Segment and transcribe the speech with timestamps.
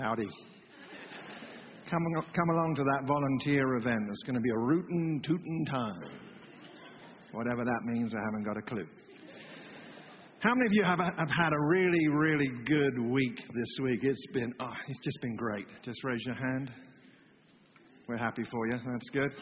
[0.00, 0.28] Howdy.
[1.90, 2.00] Come,
[2.34, 4.00] come along to that volunteer event.
[4.10, 6.10] It's going to be a rootin' tootin' time.
[7.32, 8.86] Whatever that means, I haven't got a clue.
[10.38, 14.00] How many of you have, have had a really, really good week this week?
[14.02, 15.66] It's been, oh, it's just been great.
[15.82, 16.72] Just raise your hand.
[18.08, 18.78] We're happy for you.
[18.90, 19.34] That's good.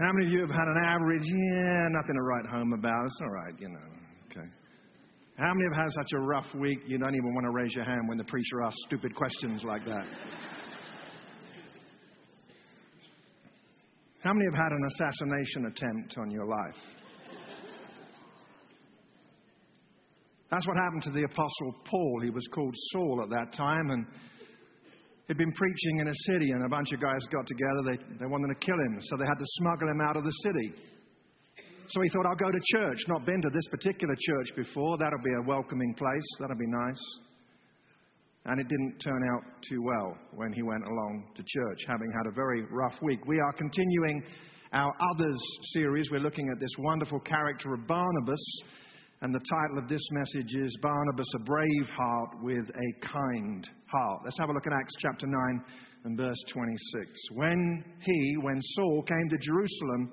[0.00, 3.04] How many of you have had an average, yeah, nothing to write home about?
[3.04, 3.93] It's all right, you know.
[5.36, 7.84] How many have had such a rough week you don't even want to raise your
[7.84, 10.06] hand when the preacher asks stupid questions like that?
[14.22, 16.80] How many have had an assassination attempt on your life?
[20.50, 22.20] That's what happened to the Apostle Paul.
[22.22, 24.06] He was called Saul at that time, and
[25.26, 27.82] he'd been preaching in a city, and a bunch of guys got together.
[27.90, 30.30] They, they wanted to kill him, so they had to smuggle him out of the
[30.30, 30.74] city.
[31.88, 32.98] So he thought, I'll go to church.
[33.08, 34.96] Not been to this particular church before.
[34.98, 36.26] That'll be a welcoming place.
[36.40, 37.02] That'll be nice.
[38.46, 42.26] And it didn't turn out too well when he went along to church, having had
[42.30, 43.20] a very rough week.
[43.26, 44.22] We are continuing
[44.72, 45.38] our Others
[45.72, 46.10] series.
[46.10, 48.62] We're looking at this wonderful character of Barnabas.
[49.22, 54.20] And the title of this message is Barnabas, a brave heart with a kind heart.
[54.24, 55.64] Let's have a look at Acts chapter 9
[56.04, 56.76] and verse 26.
[57.32, 60.12] When he, when Saul came to Jerusalem,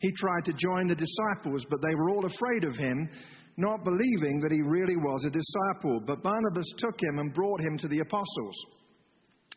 [0.00, 3.08] he tried to join the disciples, but they were all afraid of him
[3.56, 6.00] not believing that he really was a disciple.
[6.06, 8.54] But Barnabas took him and brought him to the apostles.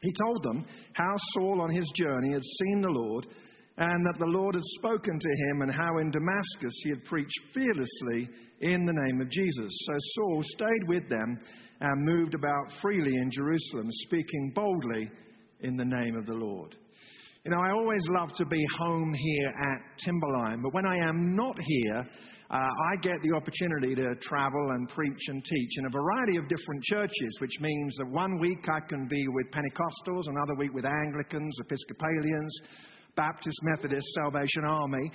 [0.01, 3.27] He told them how Saul on his journey had seen the Lord
[3.77, 7.39] and that the Lord had spoken to him and how in Damascus he had preached
[7.53, 8.29] fearlessly
[8.61, 9.71] in the name of Jesus.
[9.85, 11.39] So Saul stayed with them
[11.79, 15.11] and moved about freely in Jerusalem, speaking boldly
[15.61, 16.75] in the name of the Lord.
[17.43, 21.35] You know, I always love to be home here at Timberline, but when I am
[21.35, 22.05] not here,
[22.51, 26.47] uh, I get the opportunity to travel and preach and teach in a variety of
[26.47, 30.85] different churches, which means that one week I can be with Pentecostals, another week with
[30.85, 32.61] Anglicans, Episcopalians,
[33.15, 35.11] Baptist, Methodist, Salvation Army.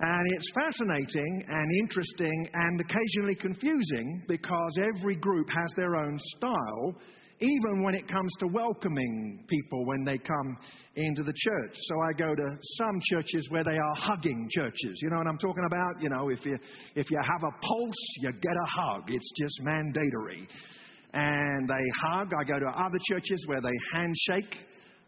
[0.00, 6.94] And it's fascinating and interesting and occasionally confusing because every group has their own style
[7.40, 10.58] even when it comes to welcoming people when they come
[10.96, 11.72] into the church.
[11.74, 15.00] So I go to some churches where they are hugging churches.
[15.00, 16.02] You know what I'm talking about?
[16.02, 16.58] You know, if you,
[16.94, 19.04] if you have a pulse, you get a hug.
[19.08, 20.46] It's just mandatory.
[21.14, 22.30] And they hug.
[22.38, 24.56] I go to other churches where they handshake.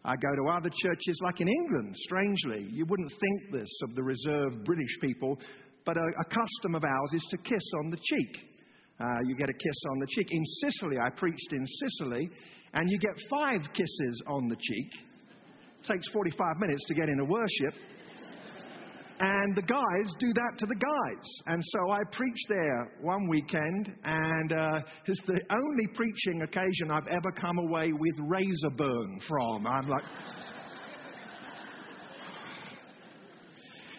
[0.03, 2.67] I go to other churches, like in England, strangely.
[2.71, 5.39] You wouldn't think this of the reserved British people,
[5.85, 8.52] but a, a custom of ours is to kiss on the cheek.
[9.03, 10.27] Uh, you get a kiss on the cheek.
[10.31, 12.29] In Sicily, I preached in Sicily,
[12.73, 14.91] and you get five kisses on the cheek.
[15.81, 17.73] It takes 45 minutes to get into worship.
[19.19, 21.29] And the guys do that to the guys.
[21.47, 27.07] And so I preached there one weekend, and uh, it's the only preaching occasion I've
[27.07, 29.67] ever come away with razor burn from.
[29.67, 30.03] I'm like.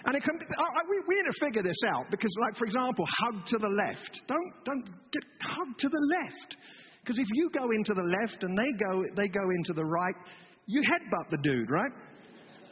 [0.07, 3.47] And it can, we, we need to figure this out because, like, for example, hug
[3.47, 4.23] to the left.
[4.29, 6.57] Don't, don't get hug to the left.
[7.01, 10.15] Because if you go into the left and they go, they go into the right,
[10.67, 11.93] you headbutt the dude, right?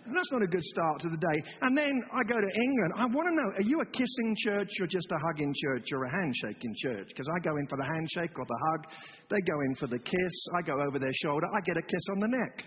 [0.04, 1.38] And that's not a good start to the day.
[1.62, 2.90] And then I go to England.
[2.98, 6.04] I want to know are you a kissing church or just a hugging church or
[6.04, 7.06] a handshaking church?
[7.08, 8.80] Because I go in for the handshake or the hug.
[9.30, 10.34] They go in for the kiss.
[10.58, 11.46] I go over their shoulder.
[11.46, 12.64] I get a kiss on the neck.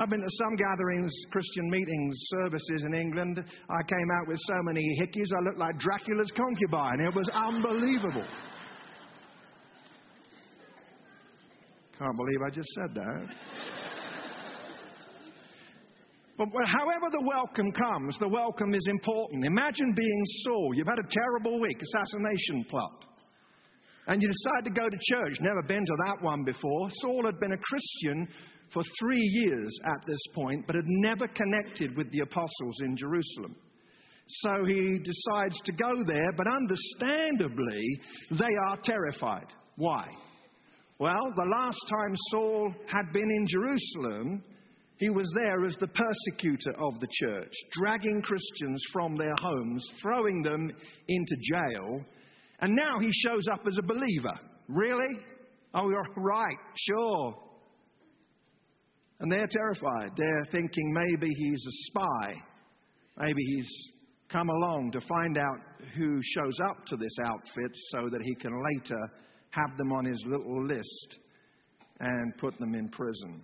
[0.00, 3.44] I've been to some gatherings, Christian meetings, services in England.
[3.68, 7.00] I came out with so many hickeys, I looked like Dracula's concubine.
[7.00, 8.24] It was unbelievable.
[11.98, 13.26] Can't believe I just said that.
[16.38, 19.44] But however the welcome comes, the welcome is important.
[19.44, 20.72] Imagine being Saul.
[20.76, 23.04] You've had a terrible week, assassination plot.
[24.10, 25.36] And you decide to go to church.
[25.40, 26.88] Never been to that one before.
[27.00, 28.28] Saul had been a Christian
[28.74, 33.54] for three years at this point, but had never connected with the apostles in Jerusalem.
[34.26, 37.86] So he decides to go there, but understandably,
[38.32, 39.46] they are terrified.
[39.76, 40.08] Why?
[40.98, 44.42] Well, the last time Saul had been in Jerusalem,
[44.98, 50.42] he was there as the persecutor of the church, dragging Christians from their homes, throwing
[50.42, 50.72] them
[51.06, 52.04] into jail,
[52.60, 54.34] and now he shows up as a believer.
[54.68, 55.16] Really?
[55.74, 57.34] Oh, you're right, sure.
[59.20, 60.12] And they're terrified.
[60.16, 62.32] They're thinking maybe he's a spy.
[63.18, 63.70] Maybe he's
[64.30, 65.58] come along to find out
[65.96, 69.00] who shows up to this outfit so that he can later
[69.50, 71.18] have them on his little list
[71.98, 73.42] and put them in prison.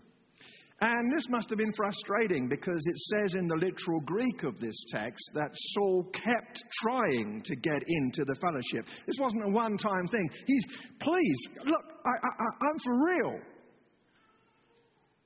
[0.81, 4.77] And this must have been frustrating because it says in the literal Greek of this
[4.89, 8.85] text that Saul kept trying to get into the fellowship.
[9.07, 10.29] This wasn't a one time thing.
[10.47, 10.65] He's,
[11.01, 13.41] please, look, I, I, I'm for real.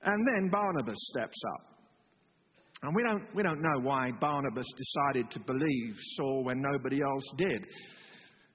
[0.04, 1.70] And then Barnabas steps up.
[2.82, 7.28] And we don't, we don't know why Barnabas decided to believe Saul when nobody else
[7.36, 7.66] did.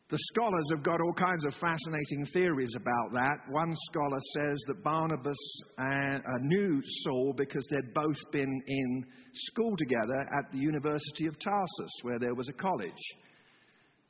[0.08, 3.38] The scholars have got all kinds of fascinating theories about that.
[3.50, 10.20] One scholar says that Barnabas uh, knew Saul because they'd both been in school together
[10.38, 12.92] at the University of Tarsus, where there was a college.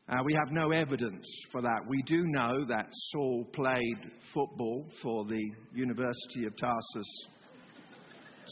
[0.09, 1.79] Uh, we have no evidence for that.
[1.87, 7.27] We do know that Saul played football for the University of Tarsus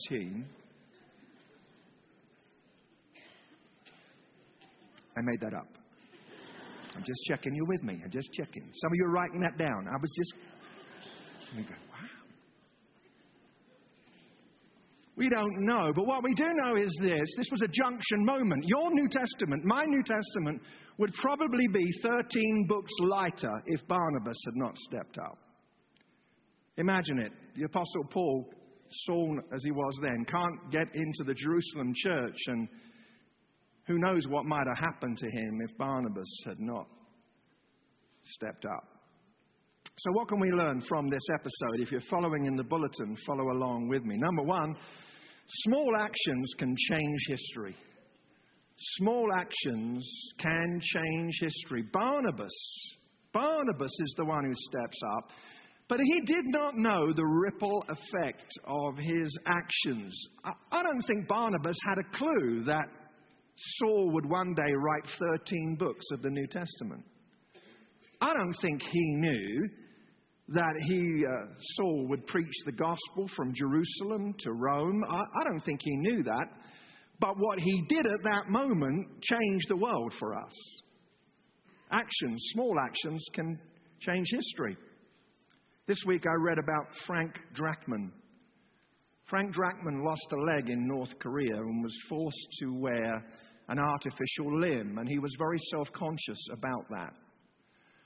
[0.07, 0.45] team.
[5.17, 5.82] I made that up.
[6.95, 8.01] I'm just checking you're with me.
[8.03, 8.63] I'm just checking.
[8.63, 9.87] Some of you are writing that down.
[9.87, 10.33] I was just.
[11.55, 12.09] We go, wow.
[15.15, 15.91] We don't know.
[15.93, 18.63] But what we do know is this this was a junction moment.
[18.65, 20.61] Your New Testament, my New Testament,
[20.97, 25.37] would probably be 13 books lighter if Barnabas had not stepped up.
[26.77, 27.31] Imagine it.
[27.55, 28.49] The Apostle Paul,
[29.05, 32.67] Saul as he was then, can't get into the Jerusalem church and
[33.85, 36.87] who knows what might have happened to him if Barnabas had not
[38.23, 38.87] stepped up?
[39.97, 41.79] So, what can we learn from this episode?
[41.79, 44.17] If you're following in the bulletin, follow along with me.
[44.17, 44.75] Number one,
[45.65, 47.75] small actions can change history.
[48.97, 50.09] Small actions
[50.39, 51.83] can change history.
[51.93, 52.51] Barnabas,
[53.33, 55.29] Barnabas is the one who steps up,
[55.87, 60.27] but he did not know the ripple effect of his actions.
[60.71, 62.87] I don't think Barnabas had a clue that
[63.55, 67.03] Saul would one day write 13 books of the New Testament.
[68.21, 69.69] I don't think he knew
[70.49, 75.01] that he, uh, Saul, would preach the gospel from Jerusalem to Rome.
[75.09, 76.47] I, I don't think he knew that.
[77.19, 80.53] But what he did at that moment changed the world for us.
[81.91, 83.59] Actions, small actions, can
[84.01, 84.75] change history.
[85.87, 88.11] This week I read about Frank Drachman.
[89.29, 93.25] Frank Drachman lost a leg in North Korea and was forced to wear
[93.69, 97.13] an artificial limb, and he was very self conscious about that.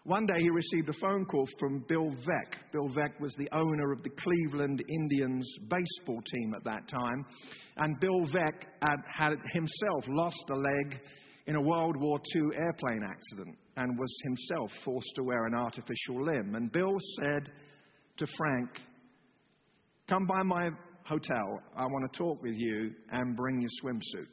[0.04, 2.72] One day he received a phone call from Bill Veeck.
[2.72, 7.26] Bill Veeck was the owner of the Cleveland Indians baseball team at that time.
[7.76, 11.02] And Bill Veeck had, had himself lost a leg
[11.48, 16.24] in a World War II airplane accident and was himself forced to wear an artificial
[16.24, 16.56] limb.
[16.56, 17.50] And Bill said
[18.18, 18.70] to Frank,
[20.08, 20.70] Come by my
[21.08, 21.62] hotel.
[21.76, 24.28] I want to talk with you and bring your swimsuit.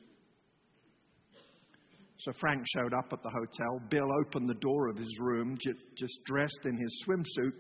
[2.19, 3.81] So Frank showed up at the hotel.
[3.91, 5.59] Bill opened the door of his room,
[5.97, 7.53] just dressed in his swimsuit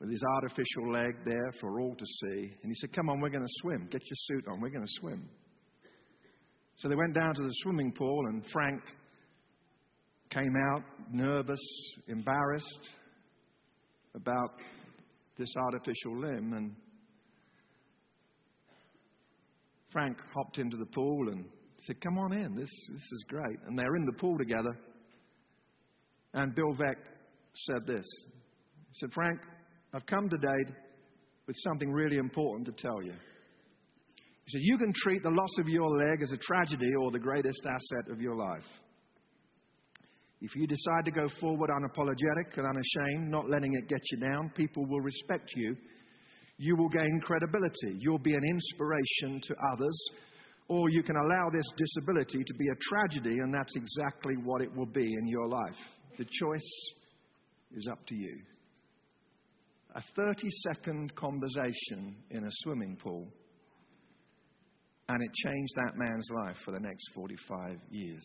[0.00, 2.52] with his artificial leg there for all to see.
[2.62, 3.88] And he said, Come on, we're going to swim.
[3.90, 4.60] Get your suit on.
[4.60, 5.28] We're going to swim.
[6.76, 8.80] So they went down to the swimming pool, and Frank
[10.30, 11.58] came out nervous,
[12.06, 12.88] embarrassed
[14.14, 14.52] about
[15.36, 16.52] this artificial limb.
[16.52, 16.76] And
[19.92, 21.44] Frank hopped into the pool and
[21.86, 22.54] said, Come on in.
[22.54, 23.58] This, this is great.
[23.66, 24.76] And they're in the pool together.
[26.34, 26.96] And Bill Veeck
[27.54, 28.06] said this
[28.90, 29.40] He said, Frank,
[29.94, 30.72] I've come today
[31.46, 33.12] with something really important to tell you.
[34.44, 37.18] He said, You can treat the loss of your leg as a tragedy or the
[37.18, 38.64] greatest asset of your life.
[40.40, 44.50] If you decide to go forward unapologetic and unashamed, not letting it get you down,
[44.54, 45.76] people will respect you.
[46.58, 47.96] You will gain credibility.
[47.98, 50.10] You'll be an inspiration to others
[50.68, 54.74] or you can allow this disability to be a tragedy, and that's exactly what it
[54.74, 55.76] will be in your life.
[56.18, 56.94] The choice
[57.72, 58.38] is up to you.
[59.94, 63.26] A 30 second conversation in a swimming pool,
[65.08, 68.22] and it changed that man's life for the next 45 years.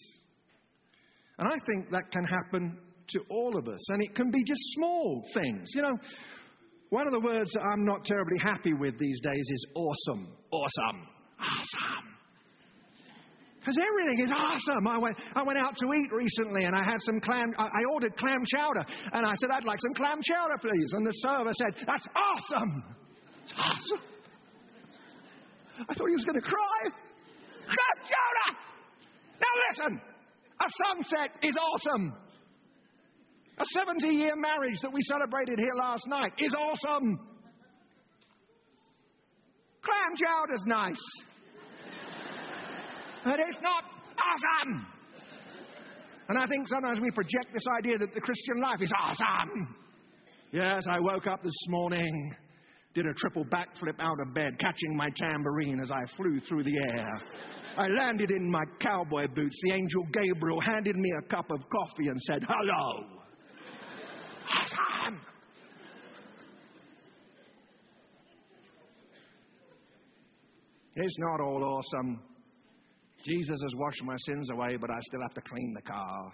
[1.40, 2.78] And I think that can happen
[3.10, 5.72] to all of us, and it can be just small things.
[5.74, 5.98] You know,
[6.94, 10.30] one of the words that I'm not terribly happy with these days is awesome.
[10.52, 11.08] Awesome.
[11.42, 12.06] Awesome.
[13.58, 14.86] Because everything is awesome.
[14.88, 18.16] I went, I went out to eat recently and I had some clam, I, ordered
[18.16, 18.86] clam chowder.
[19.12, 20.94] And I said, I'd like some clam chowder, please.
[20.94, 22.84] And the server said, That's awesome.
[23.42, 24.06] It's awesome.
[25.90, 26.80] I thought he was going to cry.
[27.66, 28.60] Clam chowder!
[29.42, 30.02] Now listen,
[30.62, 32.14] a sunset is awesome.
[33.58, 37.20] A 70 year marriage that we celebrated here last night is awesome.
[39.82, 41.24] Clam chowder's nice
[43.24, 43.84] but it's not
[44.20, 44.86] awesome.
[46.30, 49.76] And I think sometimes we project this idea that the Christian life is awesome.
[50.52, 52.36] Yes, I woke up this morning
[52.94, 56.78] did a triple backflip out of bed, catching my tambourine as I flew through the
[56.92, 57.10] air.
[57.76, 59.58] I landed in my cowboy boots.
[59.64, 63.23] The angel Gabriel handed me a cup of coffee and said, Hello.
[64.56, 65.20] Awesome.
[70.96, 72.20] It's not all awesome.
[73.26, 76.34] Jesus has washed my sins away, but I still have to clean the car.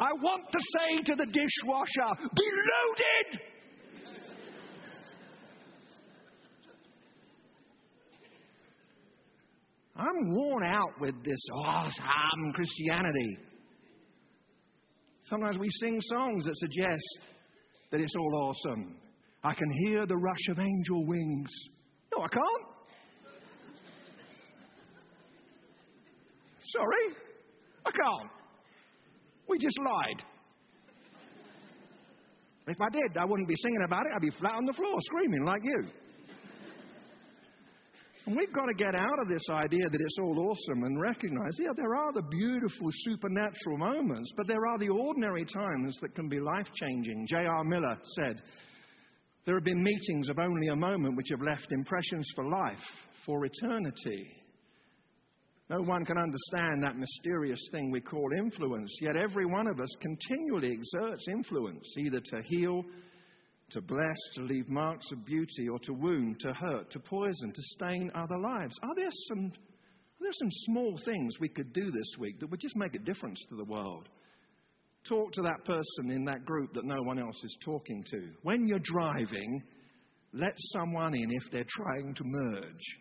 [0.00, 3.40] I want to say to the dishwasher, be loaded!
[9.96, 13.38] I'm worn out with this awesome Christianity.
[15.28, 17.34] Sometimes we sing songs that suggest
[17.90, 18.96] that it's all awesome.
[19.44, 21.50] I can hear the rush of angel wings.
[22.16, 22.78] No, I can't.
[26.60, 27.16] Sorry,
[27.86, 28.30] I can't.
[29.48, 30.22] We just lied.
[32.66, 34.12] If I did, I wouldn't be singing about it.
[34.14, 35.88] I'd be flat on the floor screaming like you.
[38.28, 41.56] And we've got to get out of this idea that it's all awesome and recognize,
[41.58, 46.28] yeah, there are the beautiful supernatural moments, but there are the ordinary times that can
[46.28, 47.26] be life changing.
[47.26, 47.64] J.R.
[47.64, 48.42] Miller said,
[49.46, 52.84] There have been meetings of only a moment which have left impressions for life,
[53.24, 54.30] for eternity.
[55.70, 59.96] No one can understand that mysterious thing we call influence, yet every one of us
[60.02, 62.84] continually exerts influence, either to heal,
[63.70, 67.62] to bless, to leave marks of beauty, or to wound, to hurt, to poison, to
[67.74, 68.74] stain other lives.
[68.82, 72.60] Are there some, are there some small things we could do this week that would
[72.60, 74.08] just make a difference to the world?
[75.08, 78.28] Talk to that person in that group that no one else is talking to.
[78.42, 79.62] When you're driving,
[80.32, 82.98] let someone in if they're trying to merge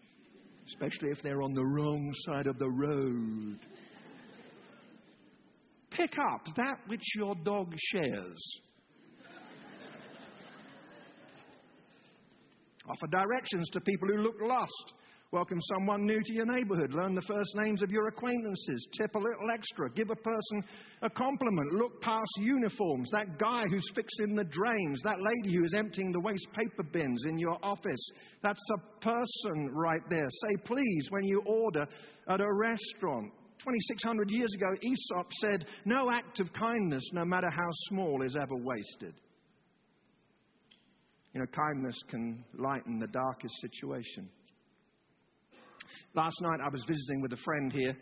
[0.67, 3.59] especially if they're on the wrong side of the road.
[5.91, 8.59] Pick up that which your dog shares.
[12.89, 14.93] Offer directions to people who look lost.
[15.31, 16.93] Welcome someone new to your neighborhood.
[16.93, 18.87] Learn the first names of your acquaintances.
[18.97, 19.91] Tip a little extra.
[19.91, 20.63] Give a person
[21.01, 21.73] a compliment.
[21.73, 23.09] Look past uniforms.
[23.11, 25.01] That guy who's fixing the drains.
[25.03, 28.11] That lady who is emptying the waste paper bins in your office.
[28.41, 30.29] That's a person right there.
[30.29, 31.85] Say please when you order
[32.29, 33.33] at a restaurant.
[33.59, 38.55] 2,600 years ago, Aesop said, No act of kindness, no matter how small, is ever
[38.55, 39.13] wasted.
[41.33, 44.29] You know, kindness can lighten the darkest situation.
[46.13, 47.95] Last night I was visiting with a friend here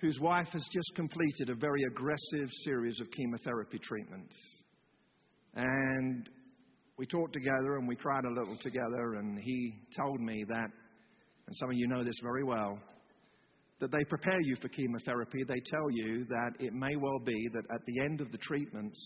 [0.00, 4.34] whose wife has just completed a very aggressive series of chemotherapy treatments.
[5.54, 6.28] And
[6.96, 10.70] we talked together and we cried a little together, and he told me that,
[11.46, 12.78] and some of you know this very well,
[13.80, 15.42] that they prepare you for chemotherapy.
[15.46, 19.00] They tell you that it may well be that at the end of the treatments,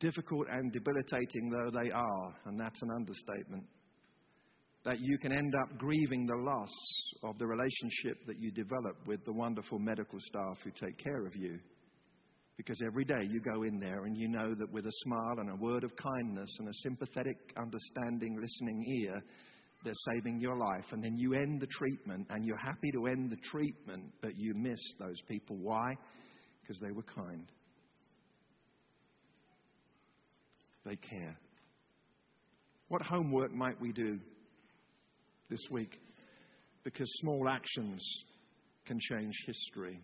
[0.00, 3.64] difficult and debilitating though they are, and that's an understatement,
[4.84, 6.68] that you can end up grieving the loss
[7.22, 11.34] of the relationship that you develop with the wonderful medical staff who take care of
[11.34, 11.58] you.
[12.56, 15.50] Because every day you go in there and you know that with a smile and
[15.50, 19.20] a word of kindness and a sympathetic, understanding, listening ear,
[19.84, 20.84] they're saving your life.
[20.92, 24.54] And then you end the treatment and you're happy to end the treatment, but you
[24.54, 25.56] miss those people.
[25.56, 25.94] Why?
[26.60, 27.50] Because they were kind.
[30.84, 31.36] They care.
[32.88, 34.18] What homework might we do
[35.48, 35.98] this week
[36.84, 38.04] because small actions
[38.86, 39.98] can change history.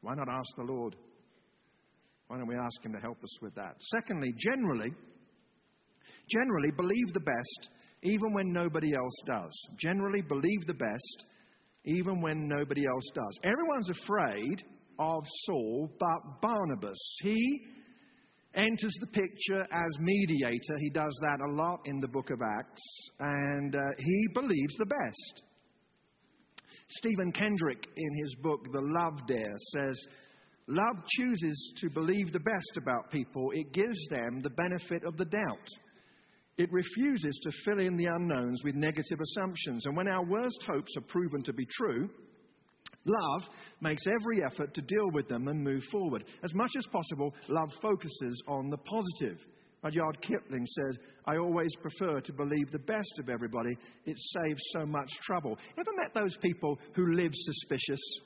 [0.00, 0.96] Why not ask the Lord?
[2.26, 3.76] Why don't we ask Him to help us with that?
[3.96, 4.92] Secondly, generally,
[6.28, 7.70] generally believe the best
[8.02, 9.52] even when nobody else does.
[9.78, 11.24] Generally believe the best
[11.84, 13.38] even when nobody else does.
[13.42, 14.64] Everyone's afraid
[14.98, 16.98] of Saul but Barnabas.
[17.22, 17.62] He
[18.54, 20.76] enters the picture as mediator.
[20.78, 22.82] He does that a lot in the book of Acts,
[23.18, 25.42] and uh, he believes the best.
[26.88, 30.06] Stephen Kendrick, in his book, The Love Dare, says,
[30.66, 35.24] Love chooses to believe the best about people, it gives them the benefit of the
[35.24, 35.68] doubt.
[36.58, 39.86] It refuses to fill in the unknowns with negative assumptions.
[39.86, 42.10] And when our worst hopes are proven to be true,
[43.04, 43.42] Love
[43.80, 46.24] makes every effort to deal with them and move forward.
[46.44, 49.38] As much as possible, love focuses on the positive.
[49.82, 53.76] Rudyard Kipling said, I always prefer to believe the best of everybody.
[54.04, 55.56] It saves so much trouble.
[55.78, 58.20] Ever met those people who live suspicious?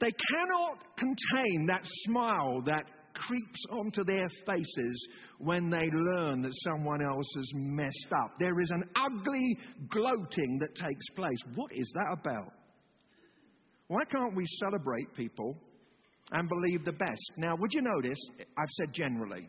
[0.00, 2.84] They cannot contain that smile that
[3.14, 5.08] creeps onto their faces
[5.38, 8.32] when they learn that someone else has messed up.
[8.38, 9.58] There is an ugly
[9.88, 11.38] gloating that takes place.
[11.54, 12.52] What is that about?
[13.92, 15.54] Why can't we celebrate people
[16.30, 17.32] and believe the best?
[17.36, 18.18] Now, would you notice,
[18.56, 19.46] I've said generally.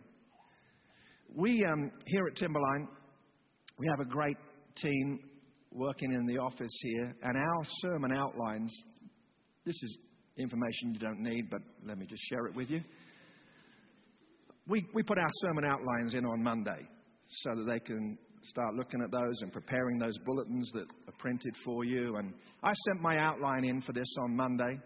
[1.34, 2.90] We, um, here at Timberline,
[3.80, 4.36] we have a great
[4.76, 5.20] team
[5.72, 8.70] working in the office here, and our sermon outlines
[9.66, 9.98] this is
[10.36, 12.82] information you don't need, but let me just share it with you.
[14.68, 16.86] We, we put our sermon outlines in on Monday
[17.30, 21.56] so that they can start looking at those and preparing those bulletins that are printed
[21.64, 22.16] for you.
[22.18, 22.34] And
[22.64, 24.80] I sent my outline in for this on Monday,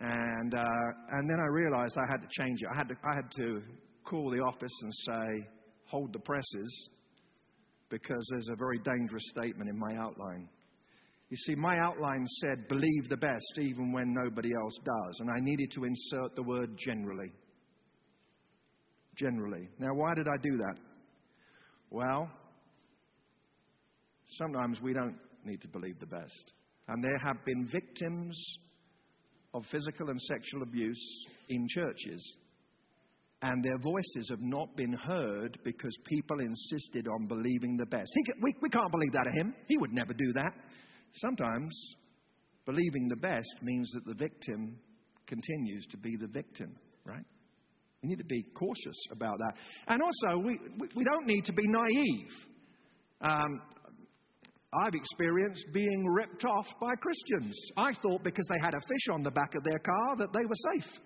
[0.00, 2.68] and, uh, and then I realized I had to change it.
[2.72, 3.62] I had to, I had to
[4.04, 5.48] call the office and say,
[5.86, 6.90] hold the presses,
[7.88, 10.48] because there's a very dangerous statement in my outline.
[11.28, 15.20] You see, my outline said, believe the best even when nobody else does.
[15.20, 17.32] And I needed to insert the word generally.
[19.16, 19.68] Generally.
[19.78, 20.76] Now, why did I do that?
[21.90, 22.30] Well,
[24.28, 26.52] sometimes we don't need to believe the best.
[26.88, 28.58] And there have been victims
[29.54, 32.36] of physical and sexual abuse in churches.
[33.42, 38.10] And their voices have not been heard because people insisted on believing the best.
[38.12, 39.54] He, we, we can't believe that of him.
[39.68, 40.52] He would never do that.
[41.14, 41.96] Sometimes
[42.64, 44.78] believing the best means that the victim
[45.26, 47.24] continues to be the victim, right?
[48.02, 49.54] We need to be cautious about that.
[49.88, 50.58] And also, we,
[50.94, 52.28] we don't need to be naive.
[53.20, 53.60] Um,
[54.72, 57.56] I've experienced being ripped off by Christians.
[57.76, 60.44] I thought because they had a fish on the back of their car that they
[60.44, 61.00] were safe.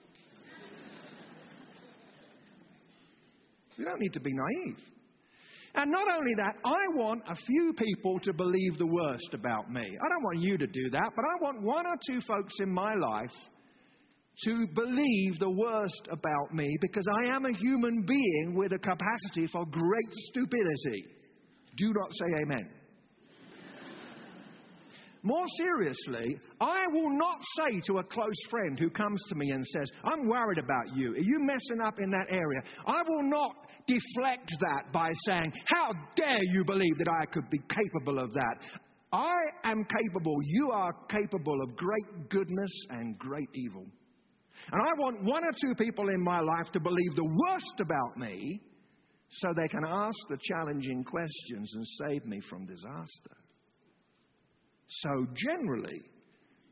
[3.79, 4.79] we don't need to be naive.
[5.75, 9.83] And not only that, I want a few people to believe the worst about me.
[9.83, 12.73] I don't want you to do that, but I want one or two folks in
[12.73, 13.31] my life
[14.45, 19.47] to believe the worst about me because I am a human being with a capacity
[19.52, 21.07] for great stupidity.
[21.76, 22.79] Do not say amen.
[25.22, 29.64] More seriously, I will not say to a close friend who comes to me and
[29.66, 31.12] says, I'm worried about you.
[31.12, 32.62] Are you messing up in that area?
[32.86, 33.54] I will not
[33.86, 38.56] deflect that by saying, How dare you believe that I could be capable of that?
[39.12, 43.84] I am capable, you are capable of great goodness and great evil.
[44.72, 48.16] And I want one or two people in my life to believe the worst about
[48.16, 48.60] me
[49.28, 53.39] so they can ask the challenging questions and save me from disaster.
[54.90, 56.03] So, generally,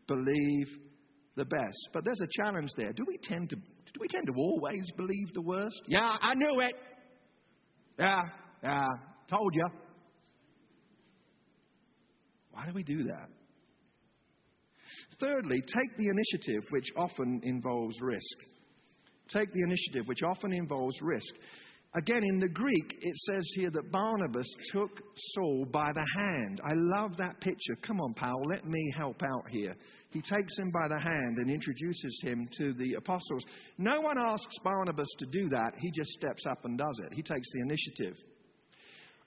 [0.08, 0.66] believe
[1.36, 1.88] the best.
[1.92, 2.92] But there's a challenge there.
[2.92, 5.80] Do we tend to, do we tend to always believe the worst?
[5.86, 6.74] Yeah, I knew it.
[7.98, 8.22] Yeah,
[8.62, 8.86] yeah,
[9.30, 9.68] told you.
[12.50, 13.28] Why do we do that?
[15.20, 18.36] Thirdly, take the initiative, which often involves risk.
[19.28, 21.34] Take the initiative, which often involves risk.
[21.96, 24.90] Again, in the Greek, it says here that Barnabas took
[25.32, 26.60] Saul by the hand.
[26.62, 27.76] I love that picture.
[27.80, 29.74] Come on, Powell, let me help out here.
[30.10, 33.42] He takes him by the hand and introduces him to the apostles.
[33.78, 37.14] No one asks Barnabas to do that, he just steps up and does it.
[37.14, 38.16] He takes the initiative.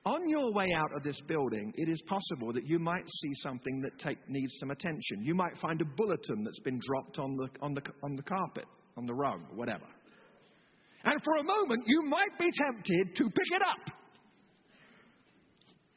[0.05, 3.81] On your way out of this building, it is possible that you might see something
[3.81, 5.23] that take, needs some attention.
[5.23, 8.65] You might find a bulletin that's been dropped on the, on, the, on the carpet,
[8.97, 9.85] on the rug, whatever.
[11.03, 13.95] And for a moment, you might be tempted to pick it up.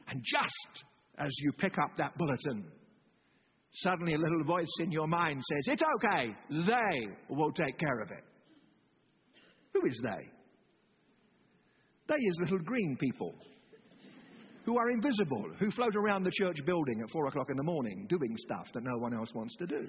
[0.07, 0.85] And just
[1.17, 2.65] as you pick up that bulletin,
[3.73, 8.11] suddenly a little voice in your mind says, It's okay, they will take care of
[8.11, 8.23] it.
[9.73, 10.29] Who is they?
[12.07, 13.33] They is little green people
[14.65, 18.07] who are invisible, who float around the church building at four o'clock in the morning
[18.09, 19.87] doing stuff that no one else wants to do.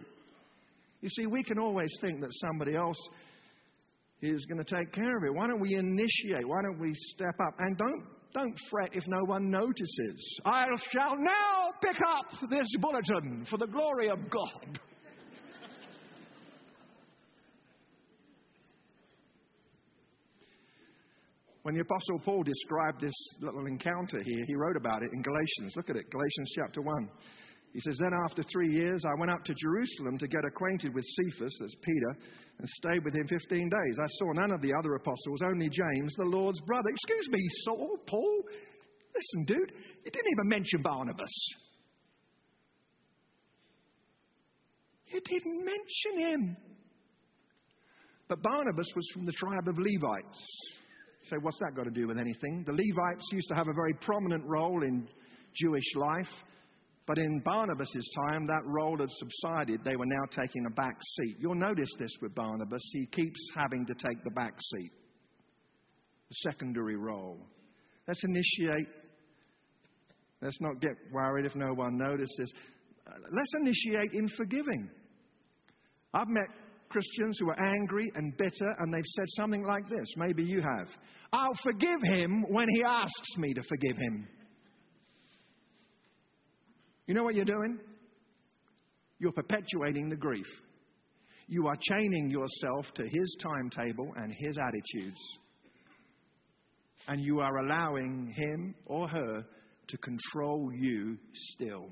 [1.01, 2.99] You see, we can always think that somebody else
[4.23, 5.35] is going to take care of it.
[5.35, 6.47] Why don't we initiate?
[6.47, 7.55] Why don't we step up?
[7.59, 10.41] And don't, don't fret if no one notices.
[10.45, 14.81] I shall now pick up this bulletin for the glory of God.
[21.67, 25.75] When the Apostle Paul described this little encounter here, he wrote about it in Galatians.
[25.75, 27.09] Look at it, Galatians chapter 1.
[27.77, 31.05] He says, Then after three years, I went up to Jerusalem to get acquainted with
[31.05, 32.17] Cephas, that's Peter,
[32.59, 33.99] and stayed with him 15 days.
[34.01, 36.89] I saw none of the other apostles, only James, the Lord's brother.
[36.89, 38.45] Excuse me, Saul, Paul?
[39.15, 39.73] Listen, dude,
[40.07, 41.55] you didn't even mention Barnabas.
[45.09, 46.57] You didn't mention him.
[48.27, 50.47] But Barnabas was from the tribe of Levites.
[51.27, 52.65] So, what's that got to do with anything?
[52.65, 55.07] The Levites used to have a very prominent role in
[55.55, 56.33] Jewish life.
[57.07, 59.85] But in Barnabas' time, that role had subsided.
[59.85, 61.37] They were now taking a back seat.
[61.39, 62.83] You'll notice this with Barnabas.
[62.93, 64.91] He keeps having to take the back seat,
[66.29, 67.39] the secondary role.
[68.09, 68.89] Let's initiate.
[70.43, 72.53] Let's not get worried if no one notices.
[73.07, 74.91] Uh, let's initiate in forgiving.
[76.13, 76.49] I've met
[76.89, 80.13] Christians who are angry and bitter, and they've said something like this.
[80.17, 80.89] Maybe you have.
[81.33, 84.29] I'll forgive him when he asks me to forgive him.
[87.07, 87.79] You know what you're doing?
[89.19, 90.47] You're perpetuating the grief.
[91.49, 95.21] You are chaining yourself to his timetable and his attitudes.
[97.09, 99.45] And you are allowing him or her
[99.89, 101.17] to control you
[101.53, 101.87] still.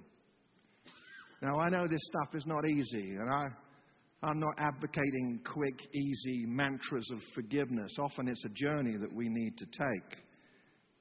[1.40, 3.46] Now, I know this stuff is not easy, and I,
[4.24, 7.94] I'm not advocating quick, easy mantras of forgiveness.
[8.00, 10.18] Often it's a journey that we need to take.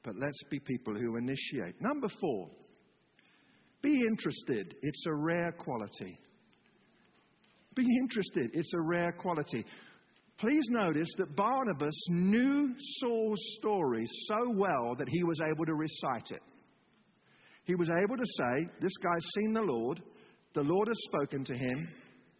[0.03, 1.81] But let's be people who initiate.
[1.81, 2.49] Number four,
[3.83, 4.75] be interested.
[4.81, 6.17] It's a rare quality.
[7.75, 8.51] Be interested.
[8.53, 9.65] It's a rare quality.
[10.39, 16.31] Please notice that Barnabas knew Saul's story so well that he was able to recite
[16.31, 16.41] it.
[17.65, 20.01] He was able to say, This guy's seen the Lord.
[20.53, 21.87] The Lord has spoken to him.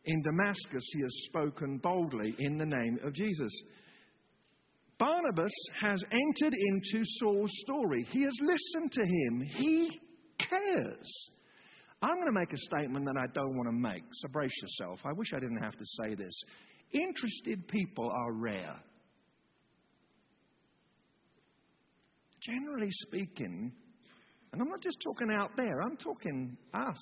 [0.05, 3.51] In Damascus, he has spoken boldly in the name of Jesus.
[4.97, 8.05] Barnabas has entered into Saul's story.
[8.11, 9.41] He has listened to him.
[9.57, 9.99] He
[10.49, 11.29] cares.
[12.01, 14.99] I'm going to make a statement that I don't want to make, so brace yourself.
[15.05, 16.33] I wish I didn't have to say this.
[16.91, 18.75] Interested people are rare.
[22.41, 23.71] Generally speaking,
[24.51, 26.99] and I'm not just talking out there, I'm talking us.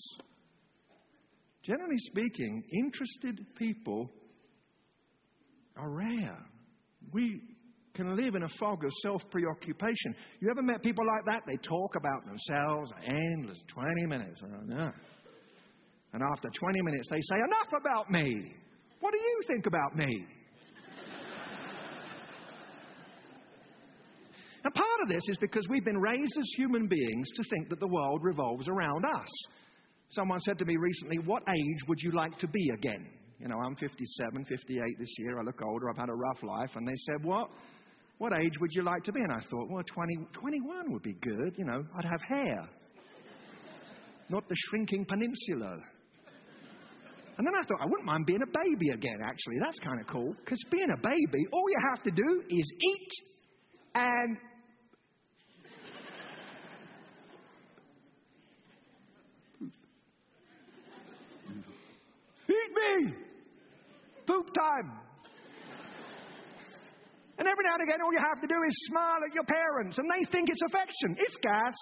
[1.64, 4.12] Generally speaking, interested people
[5.78, 6.38] are rare.
[7.12, 7.42] We
[7.94, 10.16] can live in a fog of self preoccupation.
[10.40, 11.44] You ever met people like that?
[11.46, 14.42] They talk about themselves endless 20 minutes.
[14.44, 14.92] Oh,
[16.14, 18.54] and after 20 minutes, they say, Enough about me.
[19.00, 20.26] What do you think about me?
[24.64, 27.80] Now, part of this is because we've been raised as human beings to think that
[27.80, 29.28] the world revolves around us.
[30.10, 33.08] Someone said to me recently, What age would you like to be again?
[33.40, 35.40] You know, I'm 57, 58 this year.
[35.40, 35.90] I look older.
[35.90, 36.70] I've had a rough life.
[36.76, 37.50] And they said, What?
[38.22, 39.20] What age would you like to be?
[39.20, 41.56] And I thought, Well, 20, 21 would be good.
[41.58, 42.70] You know, I'd have hair,
[44.30, 45.80] not the shrinking peninsula.
[47.40, 49.58] And then I thought, I wouldn't mind being a baby again, actually.
[49.60, 50.36] That's kind of cool.
[50.38, 53.12] Because being a baby, all you have to do is eat
[53.96, 54.38] and
[62.46, 63.16] Feed me!
[64.28, 65.11] Poop time!
[67.42, 69.98] And every now and again, all you have to do is smile at your parents,
[69.98, 71.16] and they think it's affection.
[71.18, 71.74] It's gas.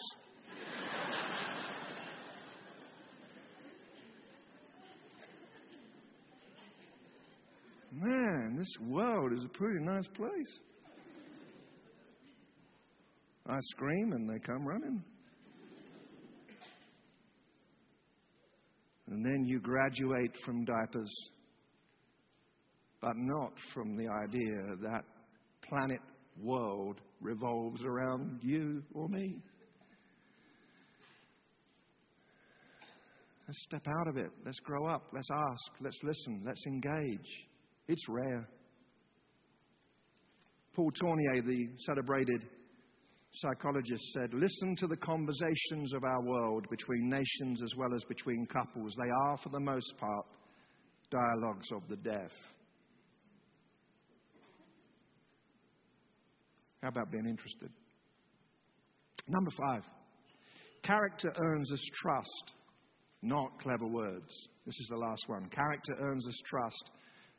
[7.91, 10.59] Man, this world is a pretty nice place.
[13.45, 15.03] I scream and they come running.
[19.07, 21.13] And then you graduate from diapers,
[23.01, 25.03] but not from the idea that
[25.69, 25.99] planet
[26.41, 29.37] world revolves around you or me.
[33.47, 34.29] Let's step out of it.
[34.45, 35.07] Let's grow up.
[35.11, 35.81] Let's ask.
[35.81, 36.43] Let's listen.
[36.45, 37.47] Let's engage.
[37.87, 38.47] It's rare.
[40.75, 42.45] Paul Tournier, the celebrated
[43.33, 48.45] psychologist, said listen to the conversations of our world between nations as well as between
[48.45, 48.93] couples.
[48.95, 50.25] They are, for the most part,
[51.09, 52.31] dialogues of the deaf.
[56.81, 57.69] How about being interested?
[59.27, 59.83] Number five,
[60.83, 62.53] character earns us trust,
[63.21, 64.31] not clever words.
[64.65, 65.49] This is the last one.
[65.49, 66.91] Character earns us trust,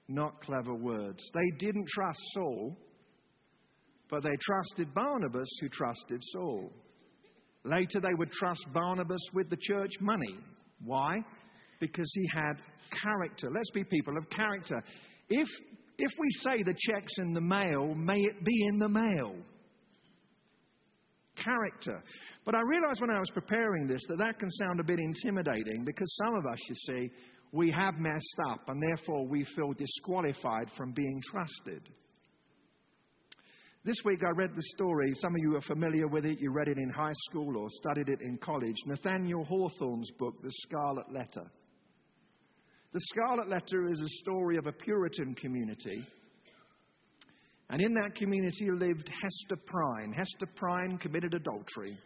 [0.09, 1.22] not clever words.
[1.35, 2.76] They didn't trust Saul
[4.11, 6.70] but they trusted Barnabas, who trusted Saul.
[7.64, 10.38] Later, they would trust Barnabas with the church money.
[10.85, 11.18] Why?
[11.79, 12.55] Because he had
[13.03, 13.48] character.
[13.55, 14.83] Let's be people of character.
[15.29, 15.48] If,
[16.00, 19.34] if we say the check's in the mail, may it be in the mail.
[21.36, 22.02] Character.
[22.44, 25.84] But I realized when I was preparing this that that can sound a bit intimidating
[25.84, 27.10] because some of us, you see,
[27.52, 31.88] we have messed up and therefore we feel disqualified from being trusted.
[33.84, 35.10] This week I read the story.
[35.14, 36.38] Some of you are familiar with it.
[36.38, 38.76] You read it in high school or studied it in college.
[38.86, 41.50] Nathaniel Hawthorne's book, The Scarlet Letter.
[42.92, 46.05] The Scarlet Letter is a story of a Puritan community.
[47.68, 50.12] And in that community lived Hester Prynne.
[50.12, 51.96] Hester Prynne committed adultery.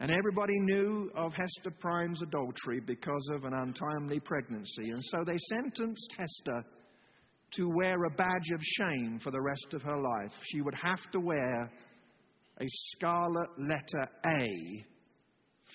[0.00, 4.88] And everybody knew of Hester Prynne's adultery because of an untimely pregnancy.
[4.90, 6.64] And so they sentenced Hester
[7.56, 10.32] to wear a badge of shame for the rest of her life.
[10.46, 11.70] She would have to wear
[12.58, 14.86] a scarlet letter A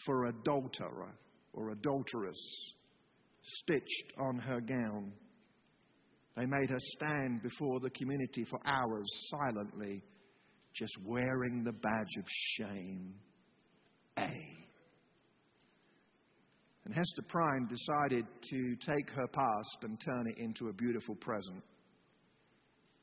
[0.04, 1.14] for adulterer
[1.54, 2.74] or adulteress
[3.56, 5.12] stitched on her gown.
[6.36, 10.04] They made her stand before the community for hours silently,
[10.76, 12.26] just wearing the badge of
[12.58, 13.16] shame.
[14.20, 14.30] A.
[16.86, 21.64] And Hester Prynne decided to take her past and turn it into a beautiful present.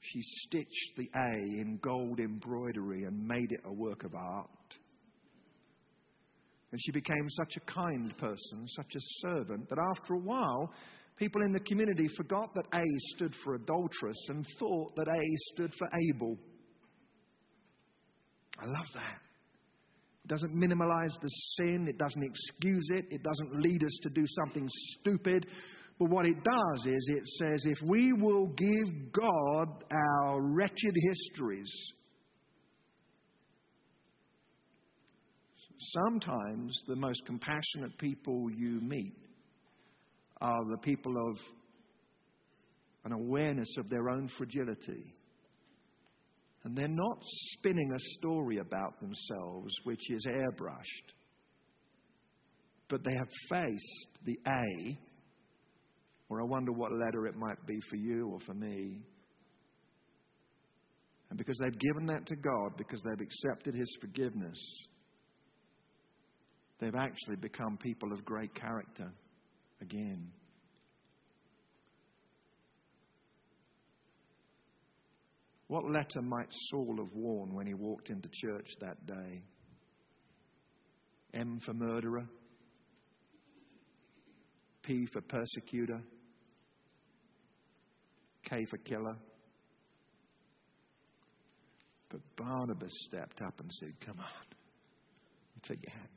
[0.01, 4.79] She stitched the A in gold embroidery and made it a work of art.
[6.75, 10.73] And she became such a kind person, such a servant, that after a while,
[11.17, 12.83] people in the community forgot that A
[13.15, 15.21] stood for adulteress and thought that A
[15.53, 16.37] stood for Able.
[18.61, 19.21] I love that.
[20.25, 24.25] It doesn't minimize the sin, it doesn't excuse it, it doesn't lead us to do
[24.43, 25.47] something stupid.
[26.01, 31.73] But what it does is it says if we will give God our wretched histories,
[35.93, 39.15] sometimes the most compassionate people you meet
[40.41, 41.37] are the people of
[43.05, 45.15] an awareness of their own fragility.
[46.65, 51.13] And they're not spinning a story about themselves which is airbrushed,
[52.89, 54.99] but they have faced the A,
[56.31, 59.03] or I wonder what letter it might be for you or for me.
[61.29, 64.59] And because they've given that to God, because they've accepted His forgiveness,
[66.81, 69.11] they've actually become people of great character
[69.81, 70.31] again.
[75.69, 79.43] What letter might Saul have worn when he walked into church that day?
[81.33, 82.27] M for murderer,
[84.83, 86.01] P for persecutor,
[88.49, 89.17] K for killer.
[92.11, 96.09] But Barnabas stepped up and said, Come on, take your hand.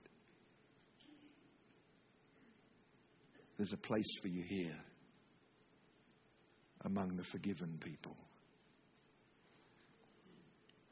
[3.58, 4.76] There's a place for you here
[6.86, 8.16] among the forgiven people.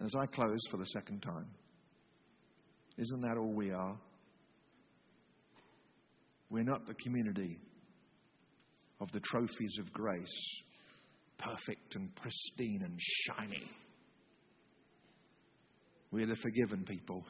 [0.04, 1.48] As I close for the second time,
[2.98, 3.96] isn't that all we are?
[6.50, 7.60] We're not the community
[9.00, 10.64] of the trophies of grace,
[11.38, 13.70] perfect and pristine and shiny.
[16.12, 17.26] We're the forgiven people.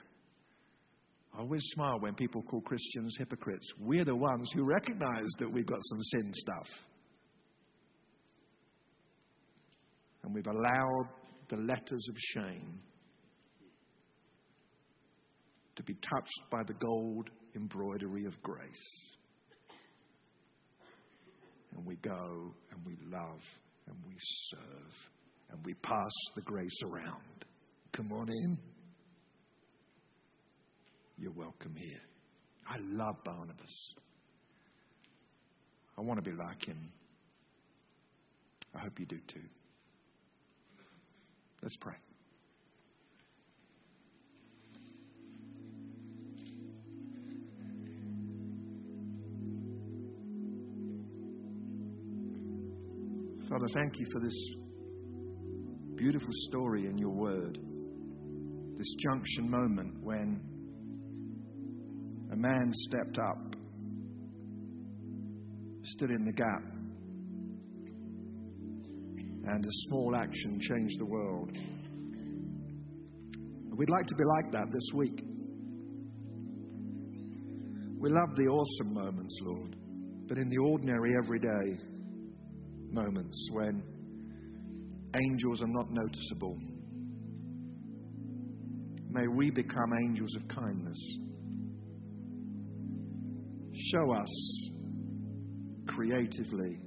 [1.36, 3.68] I always smile when people call Christians hypocrites.
[3.80, 6.68] We're the ones who recognize that we've got some sin stuff.
[10.24, 11.10] And we've allowed
[11.50, 12.80] the letters of shame
[15.76, 18.88] to be touched by the gold embroidery of grace.
[21.76, 23.42] And we go and we love
[23.88, 24.94] and we serve
[25.52, 27.46] and we pass the grace around.
[27.92, 28.58] Come on in.
[31.18, 32.02] You're welcome here.
[32.68, 33.94] I love Barnabas.
[35.98, 36.92] I want to be like him.
[38.74, 39.40] I hope you do too.
[41.62, 41.96] Let's pray.
[53.50, 54.50] Father, thank you for this
[55.96, 57.58] beautiful story in your word.
[58.78, 60.42] This junction moment when
[62.36, 63.56] a man stepped up,
[65.84, 66.64] stood in the gap,
[69.48, 71.50] and a small action changed the world.
[73.78, 75.24] We'd like to be like that this week.
[78.00, 79.78] We love the awesome moments, Lord,
[80.28, 81.80] but in the ordinary, everyday
[82.92, 83.82] moments when
[85.16, 86.58] angels are not noticeable,
[89.10, 91.00] may we become angels of kindness.
[93.96, 94.70] Show us
[95.88, 96.80] creatively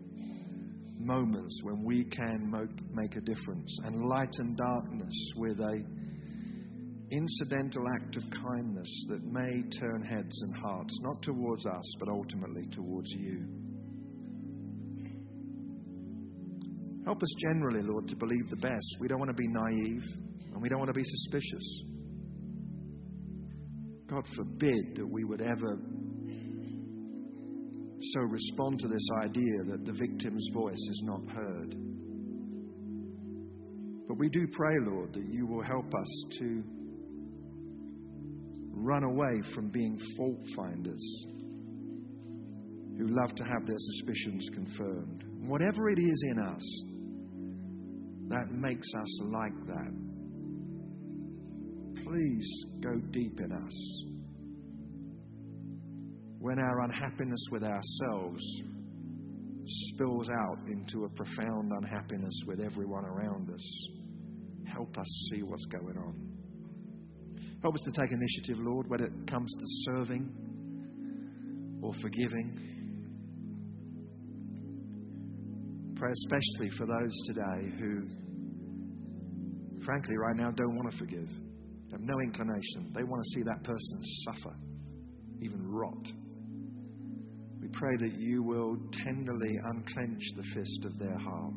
[0.99, 2.53] moments when we can
[2.93, 5.83] make a difference and lighten darkness with a
[7.11, 12.67] incidental act of kindness that may turn heads and hearts not towards us but ultimately
[12.73, 13.43] towards you.
[17.07, 18.97] Help us generally, Lord, to believe the best.
[19.01, 20.05] We don't want to be naive
[20.53, 21.83] and we don't want to be suspicious.
[24.11, 25.79] God forbid that we would ever
[28.15, 31.75] so respond to this idea that the victim's voice is not heard.
[34.09, 36.63] But we do pray, Lord, that you will help us to
[38.73, 41.27] run away from being fault finders
[42.99, 45.25] who love to have their suspicions confirmed.
[45.47, 46.85] Whatever it is in us
[48.29, 49.93] that makes us like that,
[52.05, 54.03] please go deep in us
[56.39, 58.43] when our unhappiness with ourselves
[59.69, 63.89] spills out into a profound unhappiness with everyone around us.
[64.73, 66.15] Help us see what's going on.
[67.63, 70.31] Help us to take initiative, Lord, whether it comes to serving
[71.83, 72.59] or forgiving.
[75.97, 78.07] Pray especially for those today who,
[79.85, 81.29] frankly, right now don't want to forgive,
[81.91, 82.93] have no inclination.
[82.95, 84.55] They want to see that person suffer,
[85.43, 86.07] even rot.
[87.69, 91.55] We pray that you will tenderly unclench the fist of their heart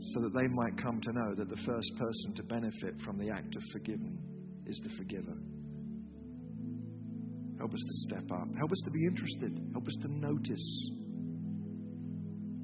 [0.00, 3.30] so that they might come to know that the first person to benefit from the
[3.30, 4.18] act of forgiving
[4.66, 5.36] is the forgiver.
[7.58, 8.48] Help us to step up.
[8.58, 9.58] Help us to be interested.
[9.72, 10.90] Help us to notice,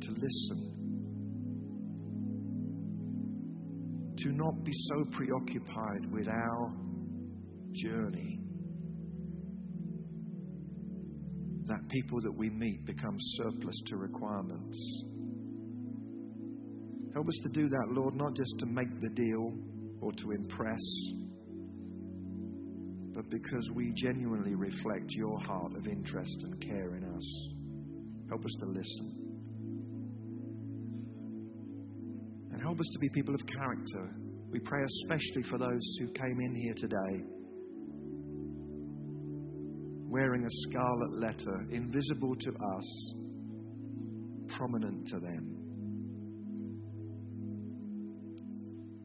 [0.02, 0.76] to listen,
[4.18, 6.72] to not be so preoccupied with our
[7.72, 8.39] journey
[11.70, 15.04] that people that we meet become surplus to requirements.
[17.14, 19.52] Help us to do that, Lord, not just to make the deal
[20.00, 20.80] or to impress,
[23.14, 27.48] but because we genuinely reflect your heart of interest and care in us.
[28.28, 29.16] Help us to listen.
[32.52, 34.10] And help us to be people of character.
[34.50, 37.39] We pray especially for those who came in here today
[40.10, 43.14] wearing a scarlet letter, invisible to us,
[44.56, 45.56] prominent to them.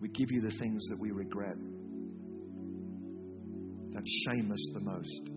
[0.02, 1.56] We give you the things that we regret,
[3.92, 5.30] that shame us the most.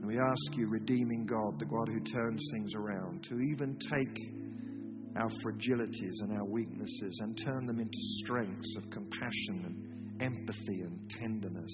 [0.00, 4.18] And we ask you, redeeming God, the God who turns things around, to even take
[5.16, 11.10] our fragilities and our weaknesses and turn them into strengths of compassion and empathy and
[11.18, 11.72] tenderness.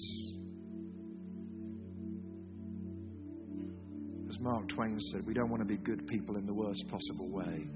[4.47, 7.67] Mark Twain said, we don't want to be good people in the worst possible way.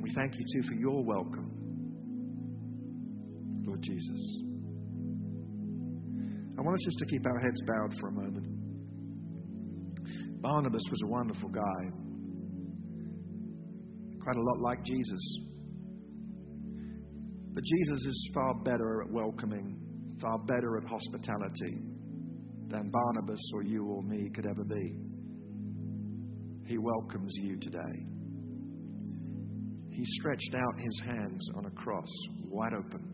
[0.00, 1.50] We thank you too for your welcome,
[3.66, 4.40] Lord Jesus.
[6.58, 8.46] I want us just to keep our heads bowed for a moment.
[10.40, 11.90] Barnabas was a wonderful guy,
[14.22, 15.38] quite a lot like Jesus.
[17.52, 19.77] But Jesus is far better at welcoming,
[20.20, 21.80] far better at hospitality
[22.68, 24.98] than Barnabas or you or me could ever be.
[26.66, 28.06] He welcomes you today.
[29.90, 32.08] He stretched out his hands on a cross,
[32.44, 33.12] wide open,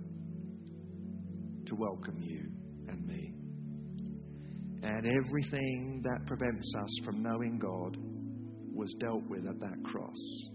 [1.67, 2.51] to welcome you
[2.89, 3.33] and me.
[4.83, 7.97] And everything that prevents us from knowing God
[8.75, 10.51] was dealt with at that cross.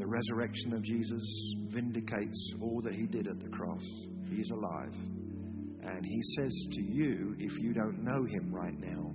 [0.00, 1.22] The resurrection of Jesus
[1.68, 3.84] vindicates all that he did at the cross.
[4.30, 4.94] He is alive.
[4.94, 9.14] And he says to you, if you don't know him right now,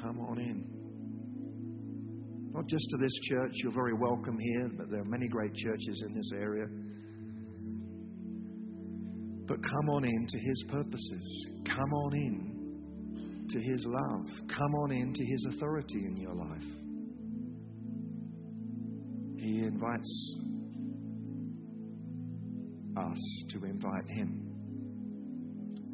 [0.00, 0.64] come on in.
[2.54, 6.02] Not just to this church, you're very welcome here, but there are many great churches
[6.08, 6.64] in this area.
[9.46, 11.50] But come on in to His purposes.
[11.66, 14.26] Come on in to His love.
[14.48, 16.79] Come on in to His authority in your life.
[19.72, 20.36] Invites
[22.96, 24.40] us to invite Him.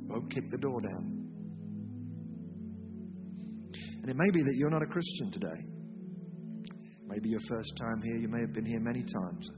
[0.09, 1.17] Won't kick the door down.
[4.01, 5.65] And it may be that you're not a Christian today.
[7.07, 9.51] Maybe your first time here, you may have been here many times.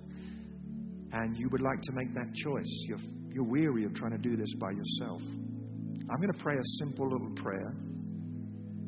[1.13, 2.87] And you would like to make that choice.
[2.89, 2.99] You're,
[3.31, 5.23] you're weary of trying to do this by yourself.
[5.23, 7.77] I'm going to pray a simple little prayer.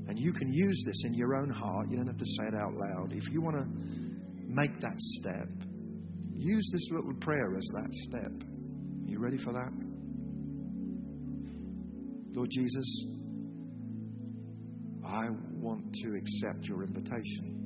[0.09, 1.89] And you can use this in your own heart.
[1.89, 3.13] You don't have to say it out loud.
[3.13, 4.00] If you want to
[4.51, 5.49] make that step,
[6.33, 8.33] use this little prayer as that step.
[8.33, 9.73] Are you ready for that?
[12.33, 13.07] Lord Jesus,
[15.07, 17.57] I want to accept your invitation.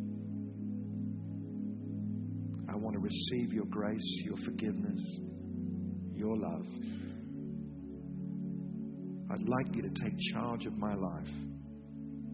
[2.70, 5.00] I want to receive your grace, your forgiveness,
[6.12, 6.66] your love.
[9.30, 11.28] I'd like you to take charge of my life.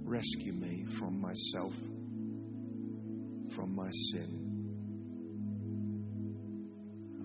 [0.03, 1.73] Rescue me from myself,
[3.61, 4.31] from my sin.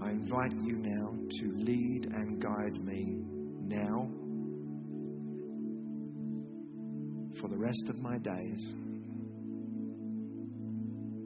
[0.04, 3.24] I invite you now to lead and guide me
[3.62, 4.10] now
[7.40, 8.74] for the rest of my days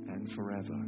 [0.09, 0.79] and forever.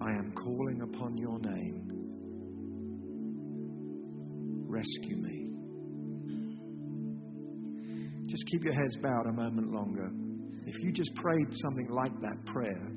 [0.00, 1.90] I am calling upon your name.
[4.66, 5.50] Rescue me.
[8.30, 10.10] Just keep your heads bowed a moment longer.
[10.74, 12.88] If you just prayed something like that prayer,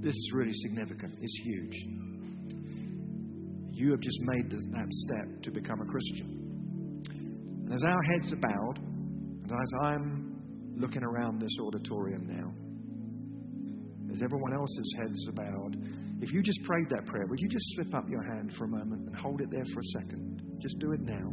[0.00, 1.18] this is really significant.
[1.20, 1.76] It's huge.
[3.72, 7.02] you have just made that step to become a Christian.
[7.64, 10.40] And as our heads are bowed, and as I'm
[10.76, 12.54] looking around this auditorium now,
[14.12, 15.76] as everyone else's heads are bowed,
[16.22, 18.68] if you just prayed that prayer, would you just slip up your hand for a
[18.68, 20.40] moment and hold it there for a second?
[20.62, 21.28] Just do it now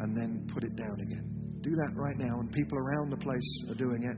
[0.00, 1.41] and then put it down again.
[1.62, 4.16] Do that right now, and people around the place are doing it.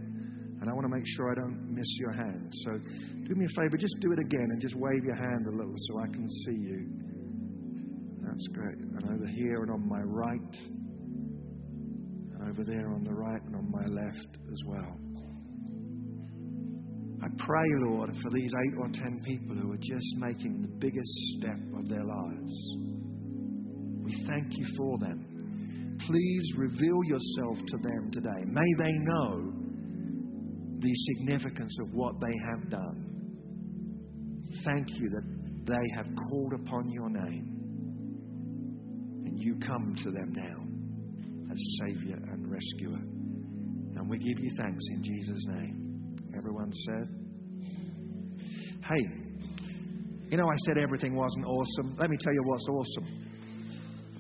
[0.61, 2.51] And I want to make sure I don't miss your hand.
[2.65, 5.51] So do me a favor, just do it again and just wave your hand a
[5.51, 6.89] little so I can see you.
[8.23, 8.79] That's great.
[8.79, 10.57] And over here and on my right,
[12.33, 14.97] and over there on the right and on my left as well.
[17.23, 21.13] I pray, Lord, for these eight or ten people who are just making the biggest
[21.39, 22.77] step of their lives.
[24.03, 25.34] We thank you for them.
[26.07, 28.45] Please reveal yourself to them today.
[28.47, 29.53] May they know
[30.79, 33.05] the significance of what they have done.
[34.65, 35.25] Thank you that
[35.67, 37.55] they have called upon your name
[39.25, 43.01] and you come to them now as Savior and Rescuer.
[43.97, 46.17] And we give you thanks in Jesus' name.
[46.37, 47.09] Everyone said,
[48.87, 49.09] Hey,
[50.29, 51.97] you know, I said everything wasn't awesome.
[51.99, 53.24] Let me tell you what's awesome.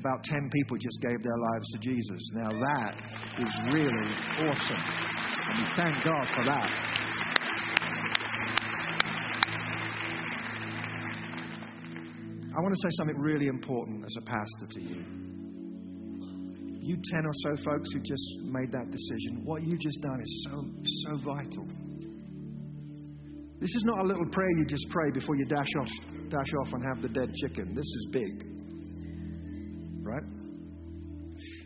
[0.04, 2.20] About 10 people just gave their lives to Jesus.
[2.34, 3.00] Now, that
[3.40, 4.12] is really
[4.50, 4.76] awesome.
[4.76, 6.68] And we thank God for that.
[12.52, 15.04] I want to say something really important as a pastor to you.
[16.82, 20.48] You 10 or so folks who just made that decision, what you just done is
[20.50, 21.66] so, so vital.
[23.58, 25.88] This is not a little prayer you just pray before you dash off,
[26.28, 27.74] dash off and have the dead chicken.
[27.74, 28.53] This is big.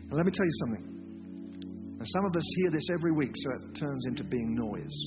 [0.09, 0.85] And let me tell you something.
[2.03, 4.97] Some of us hear this every week, so it turns into being noise.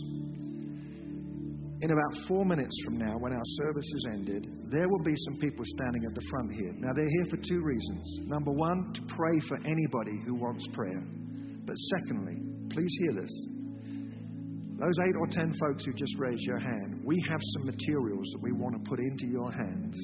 [1.82, 5.40] In about four minutes from now, when our service is ended, there will be some
[5.40, 6.72] people standing at the front here.
[6.78, 8.20] Now, they're here for two reasons.
[8.26, 11.02] Number one, to pray for anybody who wants prayer.
[11.66, 12.36] But secondly,
[12.70, 13.32] please hear this
[14.82, 18.42] those eight or ten folks who just raised your hand, we have some materials that
[18.42, 19.96] we want to put into your hands.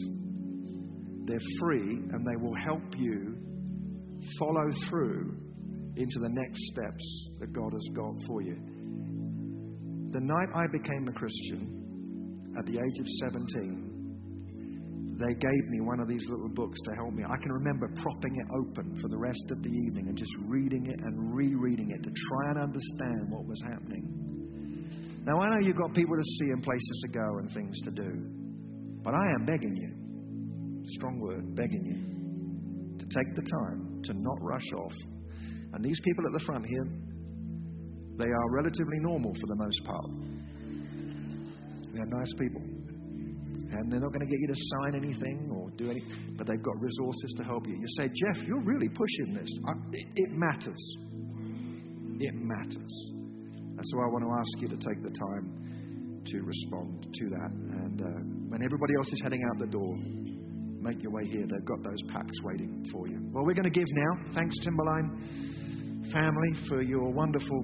[1.27, 3.38] They're free and they will help you
[4.39, 5.37] follow through
[5.97, 8.57] into the next steps that God has got for you.
[10.13, 13.89] The night I became a Christian, at the age of 17,
[15.19, 17.25] they gave me one of these little books to help me.
[17.25, 20.87] I can remember propping it open for the rest of the evening and just reading
[20.87, 24.07] it and rereading it to try and understand what was happening.
[25.27, 27.91] Now, I know you've got people to see and places to go and things to
[27.91, 28.31] do,
[29.03, 34.37] but I am begging you, strong word, begging you, to take the time to not
[34.41, 34.93] rush off.
[35.73, 36.87] And these people at the front here,
[38.19, 40.11] they are relatively normal for the most part.
[41.95, 42.63] They're nice people.
[43.71, 46.63] And they're not going to get you to sign anything or do anything, but they've
[46.63, 47.75] got resources to help you.
[47.75, 49.49] You say, Jeff, you're really pushing this.
[49.93, 50.97] It, it matters.
[52.19, 53.11] It matters.
[53.79, 57.51] And so I want to ask you to take the time to respond to that.
[57.53, 58.07] And uh,
[58.49, 59.95] when everybody else is heading out the door,
[60.81, 61.47] make your way here.
[61.47, 63.19] They've got those packs waiting for you.
[63.33, 64.33] Well, we're going to give now.
[64.35, 65.49] Thanks, Timberline
[66.13, 67.63] family, for your wonderful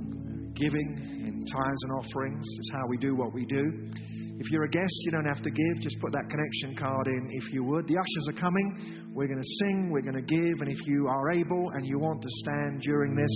[0.55, 0.89] giving
[1.27, 2.45] in tithes and offerings.
[2.59, 3.89] It's how we do what we do.
[4.37, 5.75] If you're a guest, you don't have to give.
[5.81, 7.87] Just put that connection card in if you would.
[7.87, 9.07] The ushers are coming.
[9.15, 12.01] We're going to sing, we're going to give, and if you are able and you
[12.01, 13.35] want to stand during this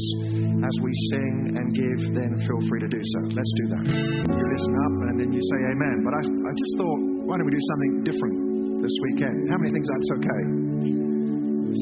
[0.58, 3.20] as we sing and give, then feel free to do so.
[3.30, 3.84] Let's do that.
[4.26, 6.02] You listen up and then you say amen.
[6.02, 7.00] But I, I just thought,
[7.30, 8.47] why don't we do something different
[8.80, 9.50] this weekend?
[9.50, 10.42] How many think that's okay?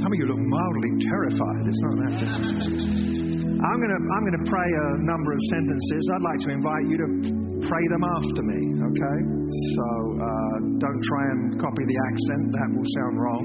[0.02, 1.62] Some of you look mildly terrified.
[1.68, 2.14] It's not that
[3.56, 6.02] I'm going to I'm going to pray a number of sentences.
[6.12, 7.08] I'd like to invite you to
[7.64, 9.18] pray them after me, okay?
[9.48, 9.86] So
[10.20, 13.44] uh, don't try and copy the accent, that will sound wrong.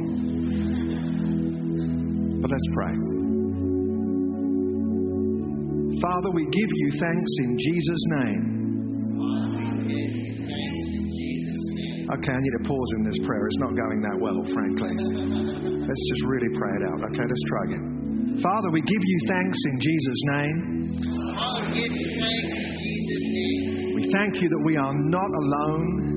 [2.41, 2.93] But let's pray.
[6.02, 8.51] Father, we give you thanks in Jesus' name.
[12.12, 13.47] Okay, I need a pause in this prayer.
[13.47, 14.91] It's not going that well, frankly.
[14.91, 16.99] Let's just really pray it out.
[17.07, 18.36] Okay, let's try again.
[18.43, 20.57] Father, we give you thanks in Jesus' name.
[21.39, 23.95] Father, we give you thanks in Jesus' name.
[23.95, 26.12] We thank you that we are not alone.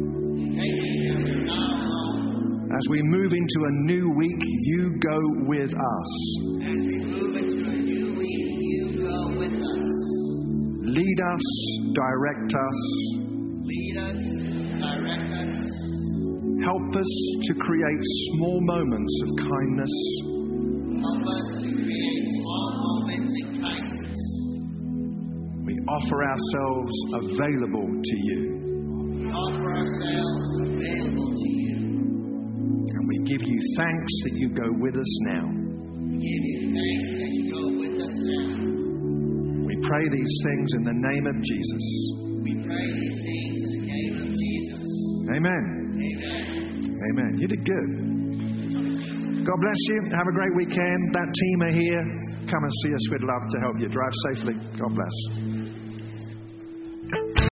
[2.74, 6.10] As we move into a new week, you go with us.
[6.58, 9.70] As we move into a new week, you go with us.
[10.90, 11.46] Lead us,
[11.94, 13.13] direct us.
[16.64, 17.12] Help us
[17.44, 18.02] to create
[18.32, 19.94] small moments of kindness.
[21.04, 24.14] Help us to create small moments of kindness.
[25.64, 28.40] We offer ourselves available to you.
[29.20, 31.54] We offer ourselves available to you
[33.24, 35.48] give you thanks that you go with us now.
[35.48, 38.52] We give you thanks that you go with us now.
[39.64, 41.84] We pray these things in the name of Jesus.
[42.44, 44.84] We pray these things in the name of Jesus.
[45.36, 45.73] Amen.
[47.14, 47.38] Amen.
[47.38, 47.88] You did good.
[49.46, 49.98] God bless you.
[50.18, 51.14] Have a great weekend.
[51.14, 52.02] That team are here.
[52.50, 53.10] Come and see us.
[53.12, 53.88] We'd love to help you.
[53.88, 54.54] Drive safely.
[54.78, 55.53] God bless.